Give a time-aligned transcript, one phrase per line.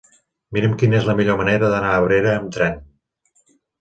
[0.55, 2.81] Mira'm quina és la millor manera d'anar a Abrera amb tren.